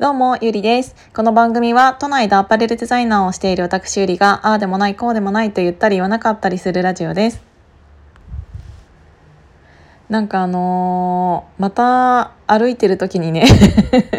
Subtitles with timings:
[0.00, 0.96] どうも、ゆりです。
[1.14, 7.42] この番組は都内でアパレルデザイナーをしている私ゆりが、ああでもない、こうでもないと言ったり言わなかったりするラジオです。
[10.08, 13.46] なんかあのーまた歩いてる時にね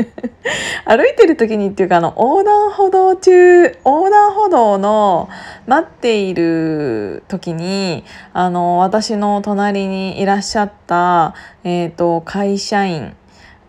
[0.86, 5.29] 歩いてる時にっていうかあの横断歩道中横断歩道の
[5.67, 13.15] 待っている時にあの私の隣にいらっしゃった、えー、と会社員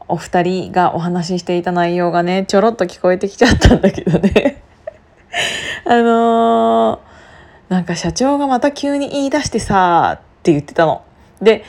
[0.08, 4.62] お二人がお話ししていた内容がねちょろっと聞こえてきちゃったんだけどね
[5.86, 7.14] あのー
[7.68, 11.02] なんか社長がまた急に言い出してさって言ってたの。
[11.40, 11.64] で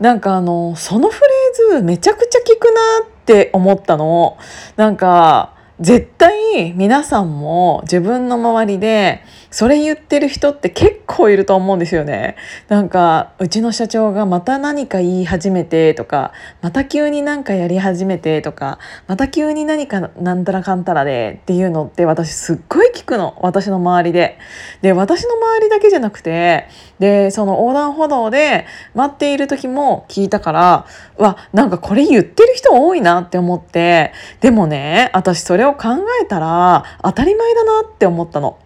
[0.00, 2.70] なんかあのそのフレーズめちゃくちゃ聞くな
[3.06, 4.36] って思ったの。
[4.76, 12.36] なんか絶対皆さんも自分の周りでそれ言ってる人って結構いると思うんですよね。
[12.68, 16.32] なんかうちの社長がまた何か言い始めてとか
[16.62, 24.38] また急に何かやり始めてとかまた急に何かなんたらかんたらでっていうのって私すっごい聞くの私の周りで。
[24.82, 26.68] で私の周りだけじゃなくて
[27.00, 30.86] でその横断歩道で待っている時も聞いたから
[31.18, 35.88] うわなんかこれ言ってる人多いなって思ってでもね私それを考
[36.22, 38.58] えたら当たり前だなって思ったの。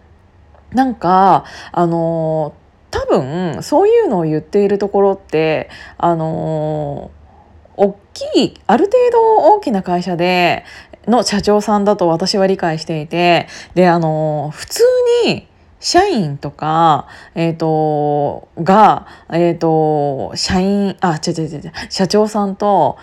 [0.71, 2.53] なんかあの
[2.91, 7.11] 多分そういうのを言っているところってあの
[7.75, 10.63] 大きいある程度大きな会社で
[11.07, 14.83] の社長さんだと私は理解していてであの普通
[15.25, 15.47] に
[15.79, 22.97] 社員とか、えっ、と、が、えっ、と、社員、あ、違う違う違う、社長さんと、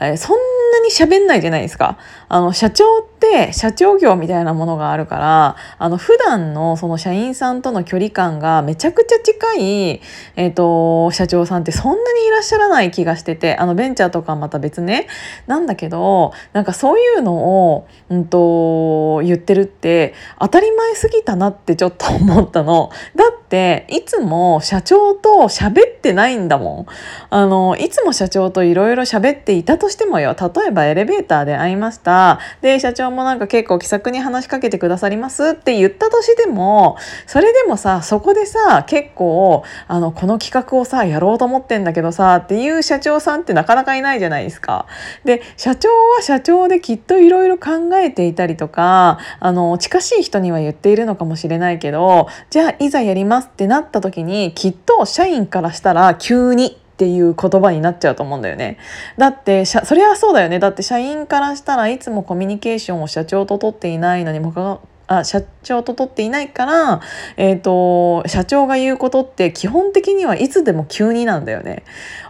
[0.00, 0.38] えーそん
[0.72, 1.98] なに喋んないじゃないですか。
[2.30, 10.00] あの、社長っって社長業みたいなものがあるから、あの、普段のその社員さんとの距離感がめちゃくちゃ近い、
[10.34, 15.06] えっ、と、社長さんってそんなにいらっしゃらない気がしてて、あの、ベンチャーとかまた別ね、
[15.46, 22.90] なんだけど、なんかそういうのを、うんと、言ってるって当たり前すぎたなってちょっと思ったの。
[23.14, 26.86] だって、いつも社長と喋ってないんだもん。
[27.30, 32.40] あの、いつも社長といろいろ喋っていたとしてもよ、例えばエレベーターで会いました。
[32.60, 36.96] で、社長もなんか結構気さくに話しかけてくださりますって言ったとしても、
[37.26, 44.86] それでもさ、そこでさ、結構、あの、この企画をさ、やろうと思ってんだけどさ、っていう社長さんってなかなかいないじゃないですか。
[45.24, 58.78] で、社長は社長できっといろいろ考えていたりとか、あの、近しい人には言っているのかもしれないけど、じゃあいざやりますってなった時に、きっと社員からしたら急にっていう言葉になっちゃうと思うんだよね。
[59.18, 67.00] だってそりゃそうだよねだって社員からしたらいつもコミュニケーションを社長と取っていないのにもかあ社長と取っていないから、
[67.36, 71.82] えー、と社長が言うことって基本的にはいつでも急になんだよね。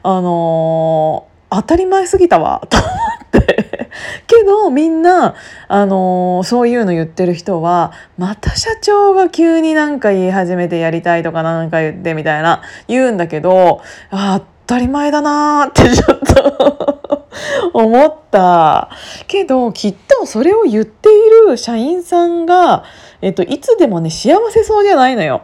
[0.02, 3.90] あのー当たり前すぎたわ と思って
[4.26, 5.34] けどみんな、
[5.68, 17.28] あのーそういうの言ってる人はまた社長が急になんか言い始めてやりたいとかなんか言ってみたいな言うんだけどあー当たり前だなーってちょっと
[17.74, 18.88] 思った
[19.26, 22.84] けどきっとそれを言っている社員さんが、
[23.20, 25.42] えっと、いつでもね幸せそうじゃないのよ。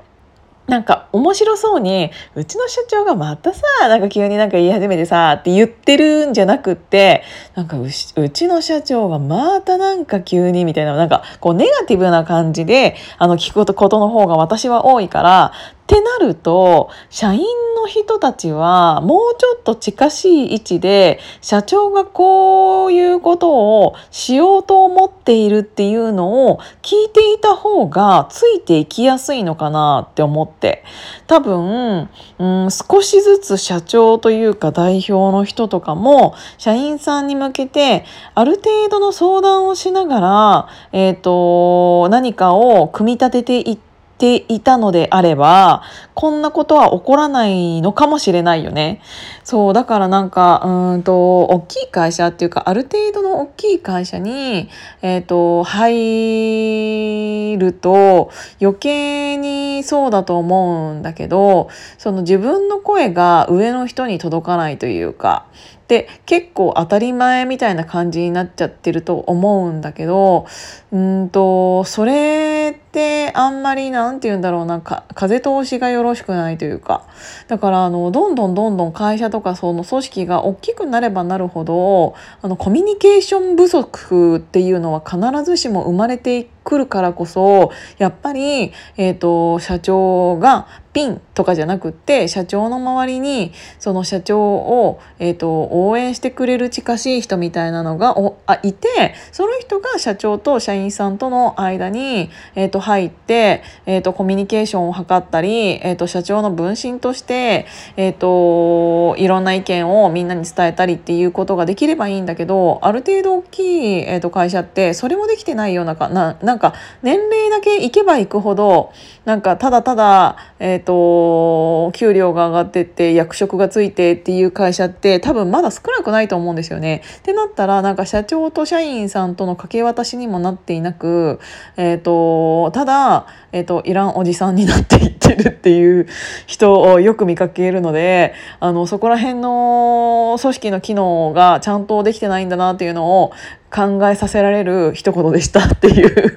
[0.66, 7.22] なんか面白そうにうちの社長がまたさなんか急になんか言い始めてさって言ってるんじゃなくって
[7.54, 15.52] なんかうしうちの社長がまたなんか急にみたいななんかこうネガティブな感じであの聞くことことの方が私は多いから
[15.88, 17.40] ってなると社員
[17.74, 30.84] の人たちはもうちょっと近しい位置で社長がこういうことをしようと思っているっていうのを聞いていた方がついていきやすいのかなって思って。
[31.26, 43.87] 多分、うん、少しずつ社長というか代表の人とかも社員さんに向けてある程度の相談をしながら、えー、と何かを組み立てていって
[44.18, 45.82] ていたのであれば
[46.14, 49.00] こんなことは起こらないのかもしれないよね。
[49.44, 54.68] そうだからなんかうんと大きい会社っていうかある程度の大きい会社に、
[55.00, 58.30] えー、と入ると
[58.60, 65.46] 余計にそうだと思うんだけどその自分の声が上の人に届かないというか
[65.88, 70.46] で結構当たり前みたいな感じになっちゃってると思うんだけど
[70.92, 72.57] うんとそれ
[72.88, 77.04] ってあんまりなんて言うんだろうなか風通しがよろしくないというか。
[77.46, 90.66] だからあのどんどんどんどん会社とかその組織が大きくなればなるほどあのコミュニケーション不足っていうのは必ずしも生まれていく来るからこそやっぱり、えーと社長が
[90.98, 107.66] ピンとかじゃなくって社長の周りにその社長を、えーと、応援してくれる近しい人みたいなのがおあいてその人が社長と社員さんとの間に、えーと、入って、えーと、コミュニケーションを図ったり、えー、と社長の分身として、
[107.96, 118.92] えー、といろんな意見をみんなに伝えたりっていうことができればいいんだけどある程度大きい、えー、と会社ってそれもできてないようなかななんかか年齢だけいけばいくほど
[119.24, 127.02] なんかただただ、えー、と給料が上がってって役職がついてっていう会社って多分まだ少なくないと思うんですよね。
[127.18, 131.40] ってなったらなんか社長と社員さんとの掛け渡しにもなっていなく、
[131.76, 136.06] えーと、ただ、えーと、いらんおじさんになっていててるっていう
[136.46, 143.32] 人をよく見かけるのであのそこら辺の組織の機能がちゃんとできてないんだなっていうのを
[143.70, 146.34] 考えさせられる一言でしたっていう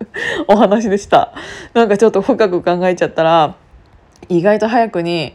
[0.48, 1.32] お話でした。
[1.72, 3.56] なんかちょっと深く考えちゃったら
[4.28, 5.34] 意外と早くに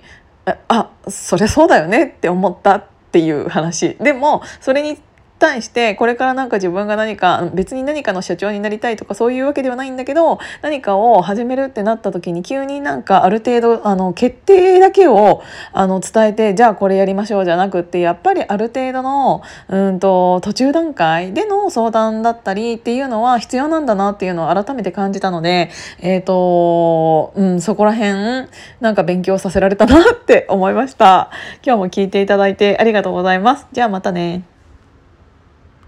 [0.67, 4.97] あそれそうだよねって思ったっていう話でもそれに
[5.39, 15.41] 対してこれからなんか自分が何か別に何かの社長になりたいとかそういうわけではないんだけど何かを始めるってなった時に急になんかある程度あの決定だけを
[15.73, 28.49] あの伝えてじゃあこれやりましょうじゃなくってやっぱりある程度のうんと途中段階での相談だったりっていうのは必要なんだなっていうのを改めて感じたのでえっ、ー、と、うん、そこら辺
[28.81, 31.31] なんか勉強させられたなって思いました。
[31.63, 33.67] 今日も聞いていただいてありがとうございます。
[33.71, 34.58] じゃあまたね。